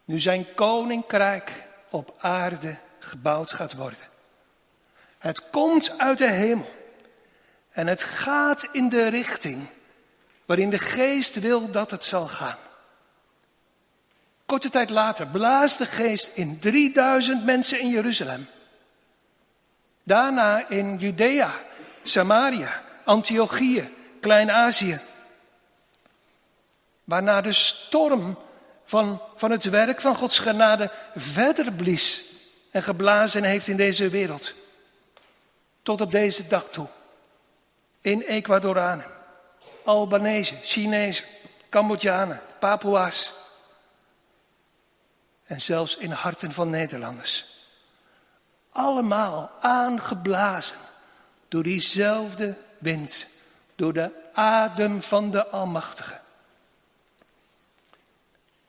[0.04, 1.52] Nu zijn koninkrijk
[1.90, 4.08] op aarde gebouwd gaat worden.
[5.18, 6.70] Het komt uit de hemel.
[7.70, 9.66] En het gaat in de richting
[10.46, 12.58] waarin de geest wil dat het zal gaan.
[14.46, 18.48] Korte tijd later blaast de geest in 3000 mensen in Jeruzalem.
[20.02, 21.54] Daarna in Judea
[22.02, 25.00] Samaria, Antiochië, Klein-Azië.
[27.04, 28.38] Waarna de storm
[28.84, 32.24] van, van het werk van Gods genade verder blies
[32.70, 34.54] en geblazen heeft in deze wereld.
[35.82, 36.86] Tot op deze dag toe.
[38.00, 39.10] In Ecuadoranen,
[39.84, 41.24] Albanese, Chinezen,
[41.68, 43.32] Cambodjanen, Papua's.
[45.46, 47.44] En zelfs in harten van Nederlanders.
[48.70, 50.76] Allemaal aangeblazen
[51.48, 53.26] door diezelfde wind,
[53.74, 56.20] door de adem van de Almachtige.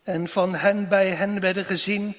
[0.04, 2.16] En van hen bij hen werden gezien,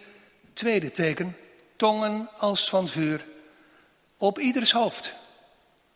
[0.53, 1.37] tweede teken,
[1.77, 3.27] tongen als van vuur,
[4.17, 5.15] op ieders hoofd,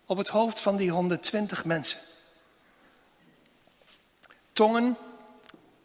[0.06, 1.98] op het hoofd van die 120 mensen.
[4.52, 4.96] Tongen,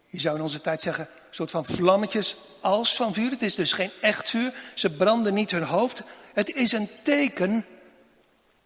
[0.08, 1.08] je zou in onze tijd zeggen,
[1.38, 3.30] soort van vlammetjes als van vuur.
[3.30, 6.04] Het is dus geen echt vuur, ze branden niet hun hoofd.
[6.34, 7.66] Het is een teken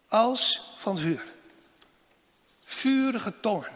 [0.08, 1.24] als van vuur.
[2.64, 3.70] Vurige tongen.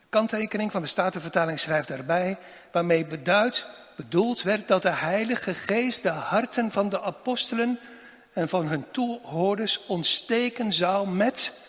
[0.00, 2.38] De kanttekening van de Statenvertaling schrijft daarbij,
[2.72, 7.80] waarmee beduid, bedoeld werd dat de Heilige Geest de harten van de apostelen
[8.32, 11.60] en van hun toehoorders ontsteken zou met,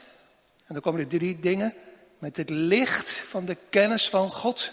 [0.67, 1.73] en dan komen er drie dingen,
[2.19, 4.71] met het licht van de kennis van God,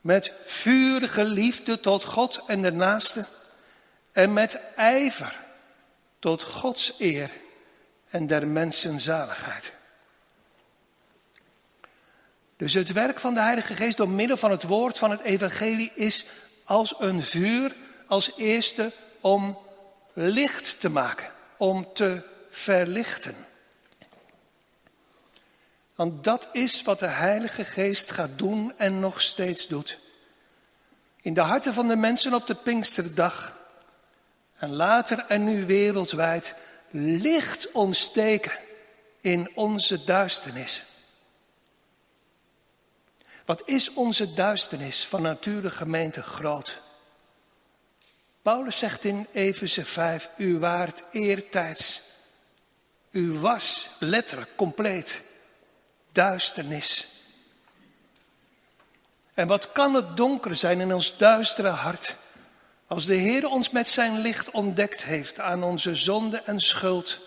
[0.00, 3.26] met vurige liefde tot God en de naaste
[4.12, 5.38] en met ijver
[6.18, 7.30] tot Gods eer
[8.08, 9.72] en der mensen zaligheid.
[12.56, 15.90] Dus het werk van de Heilige Geest door middel van het woord van het evangelie
[15.94, 16.26] is
[16.64, 19.58] als een vuur, als eerste om
[20.12, 23.36] licht te maken, om te verlichten.
[25.98, 29.98] Want dat is wat de Heilige Geest gaat doen en nog steeds doet.
[31.20, 33.58] In de harten van de mensen op de Pinksterdag
[34.56, 36.54] en later en nu wereldwijd
[36.90, 38.58] licht ontsteken
[39.20, 40.84] in onze duisternis.
[43.44, 46.80] Wat is onze duisternis van nature gemeente groot?
[48.42, 52.02] Paulus zegt in Efeze 5, u waart eertijds.
[53.10, 55.27] U was letterlijk compleet
[56.18, 57.06] duisternis.
[59.34, 62.16] En wat kan het donker zijn in ons duistere hart
[62.86, 67.18] als de Heer ons met zijn licht ontdekt heeft aan onze zonde en schuld.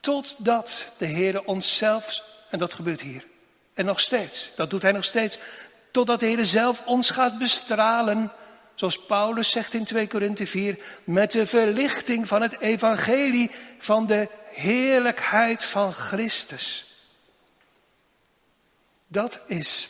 [0.00, 3.26] Totdat de Heer ons zelfs, en dat gebeurt hier,
[3.74, 5.38] en nog steeds, dat doet Hij nog steeds,
[5.90, 8.32] totdat de Heer zelf ons gaat bestralen,
[8.74, 14.28] zoals Paulus zegt in 2 Korinthe 4, met de verlichting van het evangelie van de
[14.50, 16.91] heerlijkheid van Christus.
[19.12, 19.88] Dat is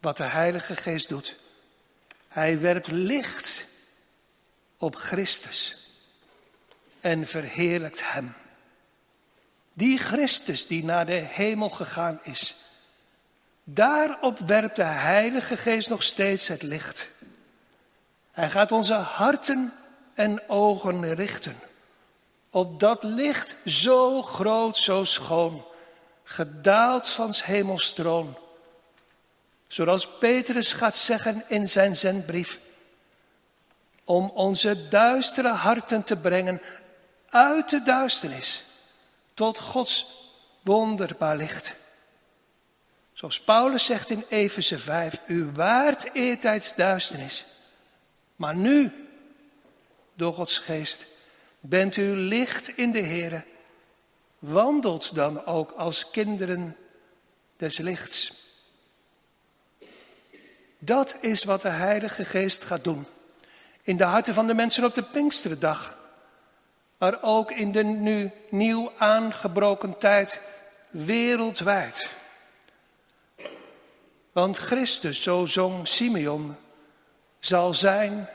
[0.00, 1.36] wat de Heilige Geest doet.
[2.28, 3.64] Hij werpt licht
[4.78, 5.88] op Christus
[7.00, 8.34] en verheerlijkt Hem.
[9.72, 12.56] Die Christus die naar de hemel gegaan is,
[13.64, 17.10] daarop werpt de Heilige Geest nog steeds het licht.
[18.30, 19.72] Hij gaat onze harten
[20.14, 21.56] en ogen richten
[22.50, 25.64] op dat licht zo groot, zo schoon,
[26.24, 28.36] gedaald van hemels troon
[29.72, 32.60] Zoals Petrus gaat zeggen in zijn zendbrief.
[34.04, 36.62] Om onze duistere harten te brengen
[37.28, 38.64] uit de duisternis
[39.34, 40.06] tot Gods
[40.62, 41.76] wonderbaar licht.
[43.12, 47.46] Zoals Paulus zegt in Efeze 5, u waart eertijds duisternis,
[48.36, 49.08] maar nu,
[50.14, 51.04] door Gods geest,
[51.60, 53.44] bent u licht in de Here.
[54.42, 56.76] Wandelt dan ook als kinderen
[57.56, 58.32] des lichts.
[60.78, 63.06] Dat is wat de Heilige Geest gaat doen.
[63.82, 65.98] In de harten van de mensen op de Pinksterdag.
[66.98, 70.40] Maar ook in de nu nieuw aangebroken tijd
[70.90, 72.10] wereldwijd.
[74.32, 76.56] Want Christus, zo zong Simeon,
[77.38, 78.28] zal zijn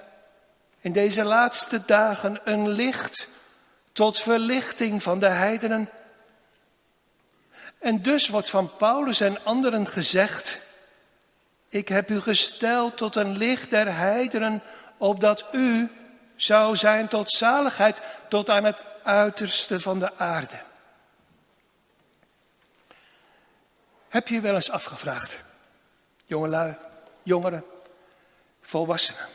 [0.79, 3.27] in deze laatste dagen een licht
[3.91, 5.89] tot verlichting van de heidenen.
[7.79, 10.65] En dus wordt van Paulus en anderen gezegd
[11.69, 14.63] ik heb u gesteld tot een licht der heidenen,
[14.97, 15.91] opdat u
[16.35, 20.61] zou zijn tot zaligheid, tot aan het uiterste van de aarde.
[24.07, 25.39] Heb je wel eens afgevraagd,
[26.25, 26.75] jongelui,
[27.23, 27.63] jongeren,
[28.61, 29.25] volwassenen.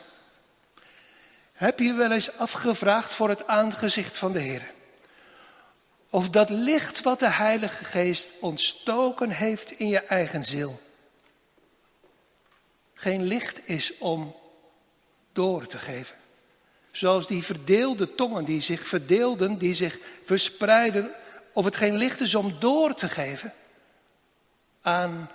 [1.53, 4.71] Heb je wel eens afgevraagd voor het aangezicht van de Heer?
[6.13, 10.79] Of dat licht wat de Heilige Geest ontstoken heeft in je eigen ziel
[12.93, 14.35] geen licht is om
[15.31, 16.15] door te geven.
[16.91, 21.11] Zoals die verdeelde tongen die zich verdeelden, die zich verspreiden,
[21.53, 23.53] of het geen licht is om door te geven
[24.81, 25.29] aan,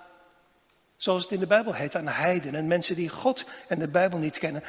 [0.96, 4.18] zoals het in de Bijbel heet, aan heiden en mensen die God en de Bijbel
[4.18, 4.62] niet kennen.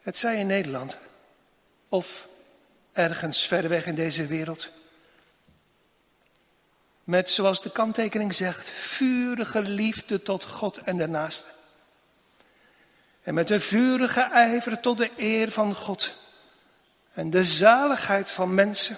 [0.00, 0.98] Het zij in Nederland
[1.88, 2.28] of
[2.92, 4.80] ergens ver weg in deze wereld.
[7.04, 11.46] Met, zoals de kanttekening zegt, vurige liefde tot God en daarnaast.
[13.22, 16.14] En met een vurige ijver tot de eer van God
[17.12, 18.96] en de zaligheid van mensen.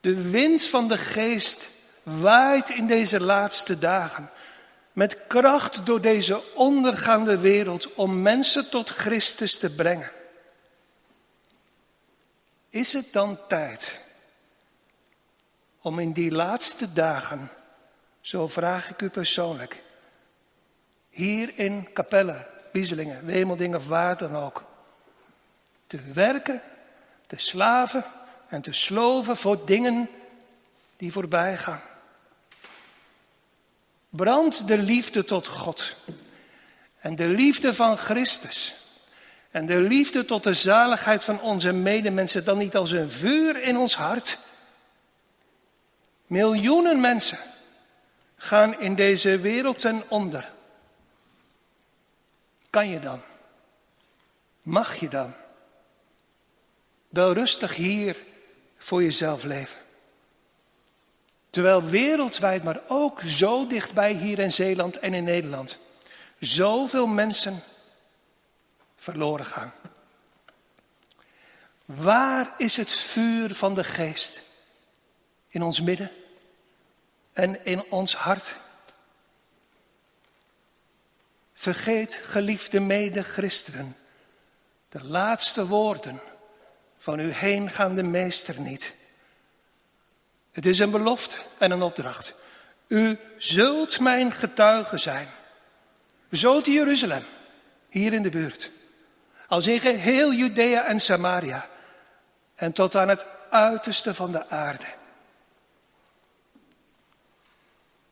[0.00, 1.68] De wind van de geest
[2.02, 4.30] waait in deze laatste dagen
[4.92, 10.10] met kracht door deze ondergaande wereld om mensen tot Christus te brengen.
[12.68, 14.00] Is het dan tijd
[15.86, 17.50] om in die laatste dagen,
[18.20, 19.82] zo vraag ik u persoonlijk,
[21.10, 24.64] hier in Capelle, Bieselingen, Wemeldingen of waar dan ook.
[25.86, 26.62] Te werken,
[27.26, 28.04] te slaven
[28.48, 30.08] en te sloven voor dingen
[30.96, 31.82] die voorbij gaan.
[34.08, 35.96] Brand de liefde tot God
[36.98, 38.76] en de liefde van Christus
[39.50, 43.76] en de liefde tot de zaligheid van onze medemensen dan niet als een vuur in
[43.76, 44.38] ons hart,
[46.26, 47.38] Miljoenen mensen
[48.36, 50.52] gaan in deze wereld ten onder.
[52.70, 53.20] Kan je dan?
[54.62, 55.34] Mag je dan?
[57.08, 58.24] Wel rustig hier
[58.78, 59.78] voor jezelf leven.
[61.50, 65.78] Terwijl wereldwijd, maar ook zo dichtbij hier in Zeeland en in Nederland,
[66.38, 67.62] zoveel mensen
[68.96, 69.72] verloren gaan.
[71.84, 74.40] Waar is het vuur van de geest?
[75.48, 76.10] In ons midden
[77.32, 78.60] en in ons hart.
[81.54, 83.96] Vergeet, geliefde mede-christenen,
[84.88, 86.20] de laatste woorden
[86.98, 88.94] van uw heengaande meester niet.
[90.52, 92.34] Het is een belofte en een opdracht.
[92.86, 95.28] U zult mijn getuige zijn.
[96.32, 97.24] Zo Jeruzalem,
[97.88, 98.70] hier in de buurt.
[99.48, 101.68] Als in geheel Judea en Samaria.
[102.54, 104.94] En tot aan het uiterste van de aarde.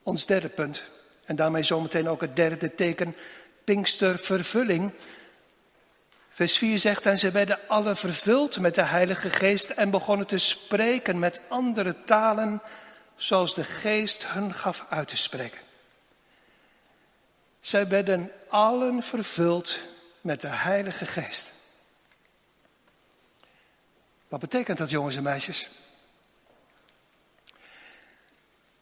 [0.05, 0.84] Ons derde punt.
[1.24, 3.16] En daarmee zometeen ook het derde teken.
[3.64, 4.92] Pinkstervervulling.
[6.30, 10.38] Vers 4 zegt, en ze werden alle vervuld met de Heilige Geest en begonnen te
[10.38, 12.62] spreken met andere talen,
[13.16, 15.61] zoals de Geest hun gaf uit te spreken.
[17.61, 19.78] Zij werden allen vervuld
[20.20, 21.52] met de Heilige Geest.
[24.28, 25.68] Wat betekent dat, jongens en meisjes?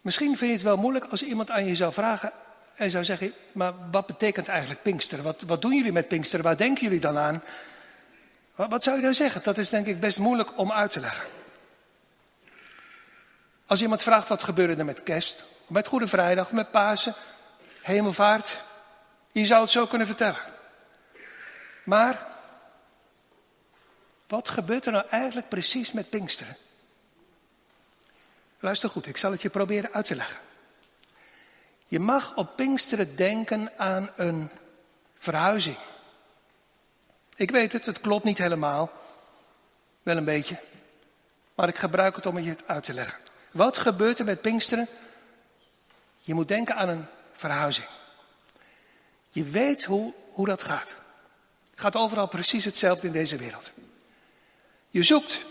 [0.02, 2.32] Misschien vind je het wel moeilijk als iemand aan je zou vragen
[2.74, 5.24] en zou zeggen: Maar wat betekent eigenlijk Pinksteren?
[5.24, 6.44] Wat, wat doen jullie met Pinksteren?
[6.44, 7.42] Waar denken jullie dan aan?
[8.54, 9.42] Wat, wat zou je dan zeggen?
[9.44, 11.26] Dat is denk ik best moeilijk om uit te leggen.
[13.66, 17.14] Als iemand vraagt wat gebeurde er met kerst, met Goede Vrijdag, met Pasen,
[17.82, 18.58] Hemelvaart,
[19.32, 20.40] je zou het zo kunnen vertellen.
[21.84, 22.26] Maar
[24.28, 26.56] wat gebeurt er nou eigenlijk precies met Pinksteren?
[28.62, 30.40] Luister goed, ik zal het je proberen uit te leggen.
[31.86, 34.50] Je mag op Pinksteren denken aan een
[35.18, 35.76] verhuizing.
[37.36, 38.92] Ik weet het, het klopt niet helemaal.
[40.02, 40.60] Wel een beetje.
[41.54, 43.18] Maar ik gebruik het om het je uit te leggen.
[43.50, 44.88] Wat gebeurt er met Pinksteren?
[46.20, 47.88] Je moet denken aan een verhuizing.
[49.28, 50.96] Je weet hoe, hoe dat gaat.
[51.70, 53.70] Het gaat overal precies hetzelfde in deze wereld.
[54.90, 55.44] Je zoekt.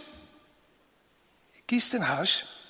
[1.51, 2.60] Je kiest een huis.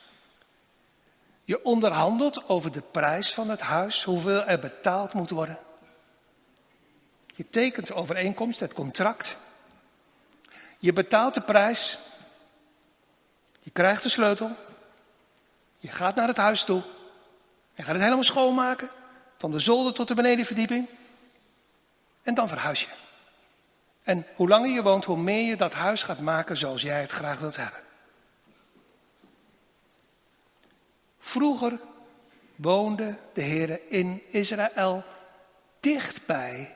[1.51, 5.57] Je onderhandelt over de prijs van het huis, hoeveel er betaald moet worden.
[7.35, 9.37] Je tekent de overeenkomst, het contract.
[10.79, 11.99] Je betaalt de prijs.
[13.59, 14.55] Je krijgt de sleutel.
[15.77, 16.81] Je gaat naar het huis toe.
[17.73, 18.89] Je gaat het helemaal schoonmaken.
[19.37, 20.87] Van de zolder tot de benedenverdieping.
[22.21, 22.89] En dan verhuis je.
[24.03, 27.11] En hoe langer je woont, hoe meer je dat huis gaat maken zoals jij het
[27.11, 27.79] graag wilt hebben.
[31.31, 31.79] Vroeger
[32.55, 35.03] woonde de Heer in Israël
[35.79, 36.75] dichtbij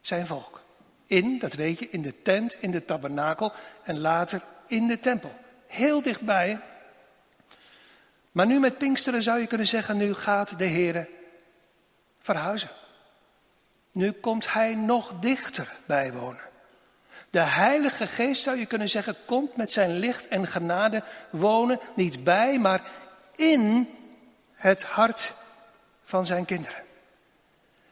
[0.00, 0.60] zijn volk.
[1.06, 5.34] In, dat weet je, in de tent, in de tabernakel en later in de tempel.
[5.66, 6.60] Heel dichtbij.
[8.32, 11.08] Maar nu met Pinksteren zou je kunnen zeggen, nu gaat de Heer
[12.20, 12.70] verhuizen.
[13.92, 16.48] Nu komt Hij nog dichter bij wonen.
[17.30, 22.24] De Heilige Geest, zou je kunnen zeggen, komt met zijn licht en genade wonen, niet
[22.24, 22.82] bij, maar
[23.38, 23.94] in
[24.54, 25.32] het hart
[26.04, 26.84] van zijn kinderen.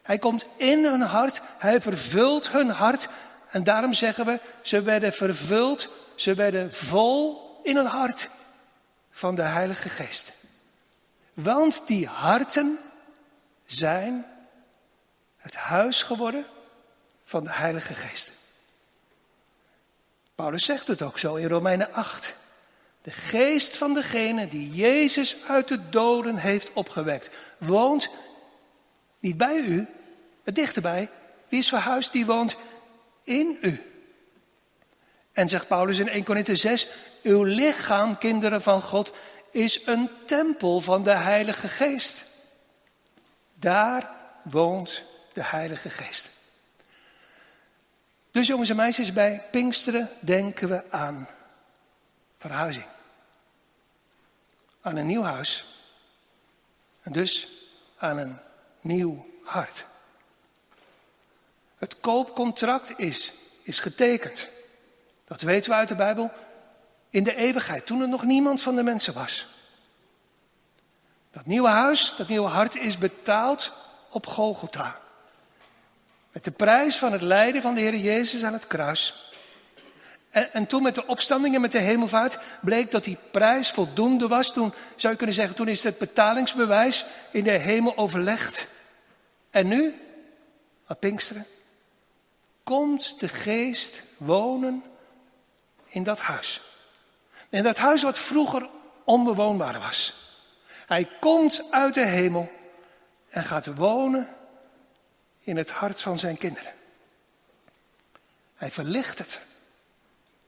[0.03, 3.09] Hij komt in hun hart, hij vervult hun hart.
[3.51, 8.31] En daarom zeggen we, ze werden vervuld, ze werden vol in hun hart
[9.11, 10.33] van de Heilige Geest.
[11.35, 12.79] Want die harten
[13.67, 14.27] zijn
[15.37, 16.47] het huis geworden
[17.25, 18.31] van de Heilige Geest.
[20.35, 22.35] Paulus zegt het ook zo in Romeinen 8.
[23.07, 28.11] De geest van degene die Jezus uit de doden heeft opgewekt, woont
[29.19, 29.77] niet bij u,
[30.45, 31.11] maar dichterbij.
[31.49, 32.57] Wie is verhuisd, die woont
[33.23, 33.83] in u.
[35.33, 36.89] En zegt Paulus in 1 Korinthe 6,
[37.23, 39.13] uw lichaam, kinderen van God,
[39.51, 42.25] is een tempel van de Heilige Geest.
[43.55, 44.11] Daar
[44.43, 45.03] woont
[45.33, 46.29] de Heilige Geest.
[48.31, 51.29] Dus jongens en meisjes, bij Pinksteren denken we aan
[52.39, 52.95] verhuizing
[54.87, 55.65] aan een nieuw huis.
[57.03, 57.49] En dus
[57.99, 58.39] aan een
[58.81, 59.87] nieuw hart.
[61.79, 63.33] Het koopcontract is,
[63.63, 64.49] is getekend.
[65.25, 66.31] Dat weten we uit de Bijbel.
[67.11, 69.47] In de eeuwigheid, toen er nog niemand van de mensen was.
[71.31, 73.73] Dat nieuwe huis, dat nieuwe hart is betaald
[74.11, 75.01] op Golgotha.
[76.33, 79.26] Met de prijs van het lijden van de Heer Jezus aan het kruis.
[80.37, 84.29] En, en toen met de opstanding en met de hemelvaart bleek dat die prijs voldoende
[84.29, 84.53] was.
[84.53, 88.69] Toen zou je kunnen zeggen, toen is het betalingsbewijs in de hemel overlegd.
[89.51, 90.01] En nu,
[90.87, 91.47] aan Pinksteren,
[92.63, 94.85] komt de geest wonen
[95.85, 96.63] in dat huis.
[97.49, 98.69] In dat huis wat vroeger
[99.05, 100.15] onbewoonbaar was.
[100.87, 102.53] Hij komt uit de hemel
[103.29, 104.35] en gaat wonen
[105.41, 106.73] in het hart van zijn kinderen.
[108.55, 109.41] Hij verlicht het.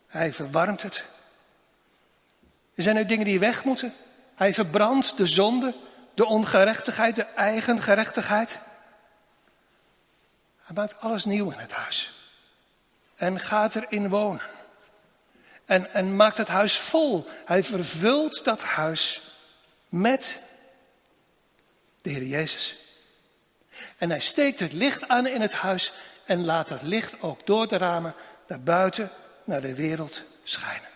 [0.08, 1.04] Hij verwarmt het.
[2.74, 3.94] Er zijn er dingen die weg moeten.
[4.34, 5.74] Hij verbrandt de zonde,
[6.14, 8.58] de ongerechtigheid, de eigen gerechtigheid.
[10.62, 12.12] Hij maakt alles nieuw in het huis.
[13.16, 14.42] En gaat erin wonen.
[15.64, 17.26] En, en maakt het huis vol.
[17.44, 19.22] Hij vervult dat huis
[19.88, 20.40] met
[22.02, 22.76] de Heer Jezus.
[23.98, 25.92] En hij steekt het licht aan in het huis
[26.24, 28.14] en laat het licht ook door de ramen
[28.46, 29.10] naar buiten,
[29.48, 30.88] naar de wereld schijnen.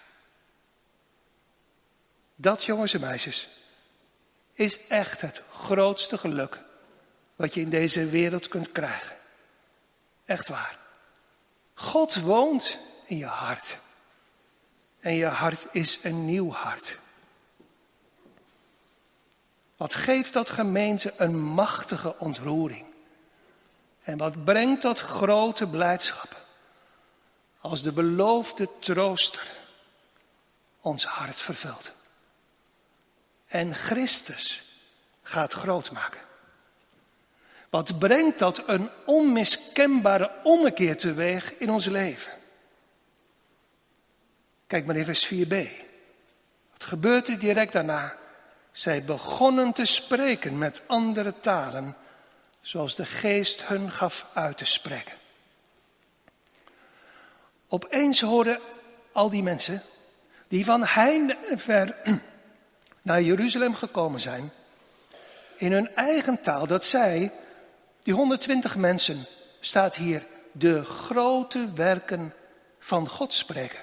[2.34, 3.48] Dat, jongens en meisjes,
[4.52, 6.62] is echt het grootste geluk
[7.36, 9.16] wat je in deze wereld kunt krijgen.
[10.24, 10.78] Echt waar.
[11.74, 13.78] God woont in je hart.
[15.00, 16.98] En je hart is een nieuw hart.
[19.76, 22.86] Wat geeft dat gemeente een machtige ontroering?
[24.02, 26.41] En wat brengt dat grote blijdschap?
[27.62, 29.50] Als de beloofde trooster
[30.80, 31.92] ons hart vervult.
[33.46, 34.62] En Christus
[35.22, 36.20] gaat groot maken.
[37.70, 42.32] Wat brengt dat een onmiskenbare ommekeer teweeg in ons leven?
[44.66, 45.56] Kijk maar in vers 4b.
[46.72, 48.18] Wat gebeurt er direct daarna?
[48.72, 51.96] Zij begonnen te spreken met andere talen,
[52.60, 55.21] zoals de geest hun gaf uit te spreken.
[57.72, 58.60] Opeens hoorden
[59.12, 59.82] al die mensen,
[60.48, 61.96] die van heinde ver
[63.02, 64.52] naar Jeruzalem gekomen zijn,
[65.56, 67.32] in hun eigen taal, dat zij,
[68.02, 69.26] die 120 mensen,
[69.60, 72.34] staat hier, de grote werken
[72.78, 73.80] van God spreken.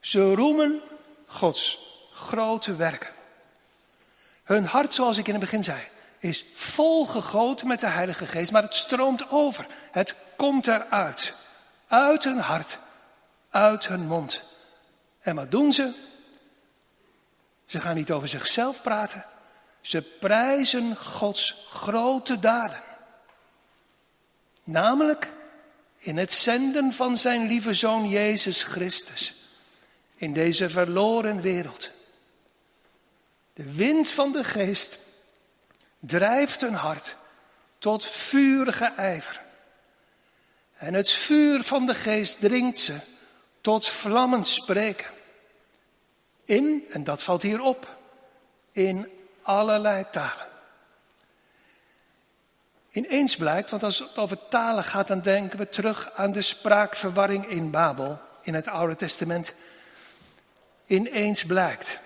[0.00, 0.80] Ze roemen
[1.26, 1.78] Gods
[2.12, 3.12] grote werken.
[4.44, 5.80] Hun hart, zoals ik in het begin zei,
[6.24, 9.66] is vol gegoten met de Heilige Geest, maar het stroomt over.
[9.90, 11.34] Het komt eruit.
[11.86, 12.78] Uit hun hart,
[13.50, 14.42] uit hun mond.
[15.20, 15.92] En wat doen ze?
[17.66, 19.24] Ze gaan niet over zichzelf praten.
[19.80, 22.82] Ze prijzen Gods grote daden.
[24.62, 25.32] Namelijk
[25.98, 29.34] in het zenden van zijn lieve zoon Jezus Christus.
[30.16, 31.90] In deze verloren wereld.
[33.54, 35.03] De wind van de geest
[36.06, 37.16] drijft hun hart
[37.78, 39.42] tot vurige ijver.
[40.74, 42.96] En het vuur van de geest dringt ze
[43.60, 45.10] tot vlammen spreken.
[46.44, 47.96] In, en dat valt hier op,
[48.72, 49.08] in
[49.42, 50.46] allerlei talen.
[52.90, 57.46] Ineens blijkt, want als het over talen gaat, dan denken we terug aan de spraakverwarring
[57.46, 59.54] in Babel, in het Oude Testament.
[60.86, 62.00] Ineens blijkt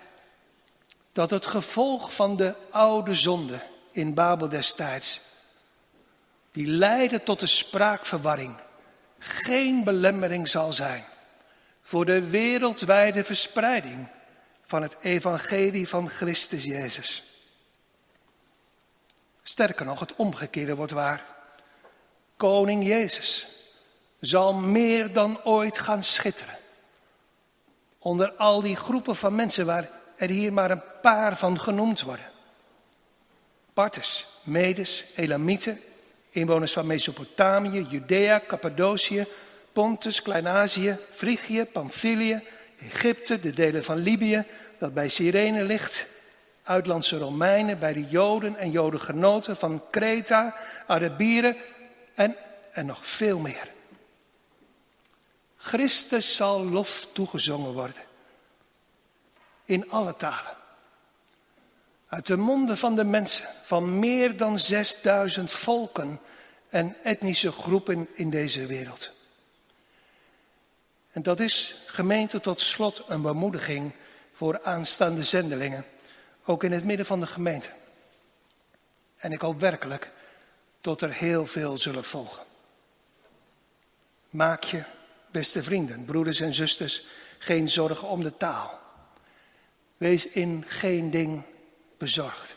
[1.13, 3.63] dat het gevolg van de oude zonde
[3.99, 5.21] in Babel destijds,
[6.53, 8.57] die leidde tot de spraakverwarring,
[9.19, 11.05] geen belemmering zal zijn
[11.83, 14.07] voor de wereldwijde verspreiding
[14.67, 17.23] van het evangelie van Christus Jezus.
[19.43, 21.25] Sterker nog, het omgekeerde wordt waar.
[22.37, 23.49] Koning Jezus
[24.21, 26.59] zal meer dan ooit gaan schitteren.
[27.99, 32.31] Onder al die groepen van mensen waar er hier maar een paar van genoemd worden.
[33.79, 35.81] Parthers, Medes, Elamieten,
[36.31, 39.27] inwoners van Mesopotamië, Judea, Cappadocië,
[39.73, 42.43] Pontus, Klein-Azië, Frigië, Pamphylië,
[42.79, 44.47] Egypte, de delen van Libië,
[44.79, 46.07] dat bij Cyrene ligt,
[46.63, 50.57] uitlandse Romeinen, bij de Joden en Jodengenoten van Kreta,
[50.87, 51.57] Arabieren
[52.15, 52.37] en,
[52.71, 53.73] en nog veel meer.
[55.57, 58.05] Christus zal lof toegezongen worden
[59.65, 60.57] in alle talen.
[62.09, 66.21] Uit de monden van de mensen van meer dan 6000 volken
[66.69, 69.13] en etnische groepen in deze wereld.
[71.11, 73.93] En dat is gemeente tot slot een bemoediging
[74.33, 75.85] voor aanstaande zendelingen,
[76.45, 77.69] ook in het midden van de gemeente.
[79.17, 80.13] En ik hoop werkelijk
[80.81, 82.45] dat er heel veel zullen volgen.
[84.31, 84.85] Maak je,
[85.31, 87.07] beste vrienden, broeders en zusters,
[87.39, 88.79] geen zorgen om de taal.
[89.97, 91.45] Wees in geen ding
[91.99, 92.57] bezorgd.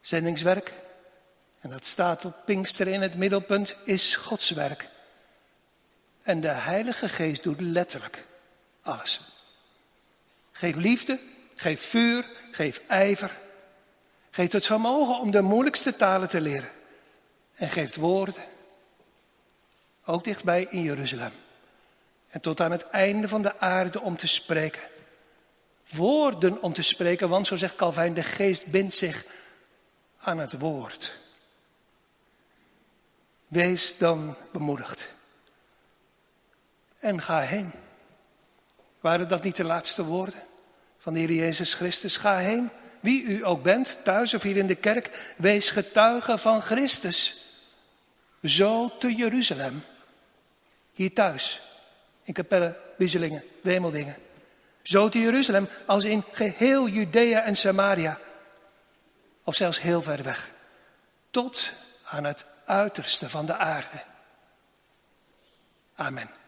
[0.00, 0.72] Zendingswerk,
[1.60, 4.88] en dat staat op Pinkster in het middelpunt, is Gods werk.
[6.22, 8.26] En de Heilige Geest doet letterlijk
[8.82, 9.20] alles.
[10.52, 11.20] Geef liefde,
[11.54, 13.40] geef vuur, geef ijver.
[14.30, 16.70] Geef het vermogen om de moeilijkste talen te leren.
[17.54, 18.44] En geeft woorden.
[20.04, 21.32] Ook dichtbij in Jeruzalem.
[22.28, 24.82] En tot aan het einde van de aarde om te spreken.
[25.90, 29.24] Woorden om te spreken, want zo zegt Calvijn, de geest bindt zich
[30.18, 31.14] aan het woord.
[33.48, 35.08] Wees dan bemoedigd.
[36.98, 37.72] En ga heen.
[39.00, 40.42] Waren dat niet de laatste woorden
[40.98, 42.16] van de Heer Jezus Christus?
[42.16, 42.70] Ga heen,
[43.00, 47.44] wie u ook bent, thuis of hier in de kerk, wees getuige van Christus.
[48.42, 49.84] Zo te Jeruzalem,
[50.92, 51.62] hier thuis,
[52.22, 54.16] in Capelle, Wieselingen, Wemeldingen.
[54.82, 58.18] Zo te Jeruzalem als in geheel Judea en Samaria.
[59.44, 60.50] Of zelfs heel ver weg.
[61.30, 61.72] Tot
[62.04, 64.02] aan het uiterste van de aarde.
[65.94, 66.39] Amen.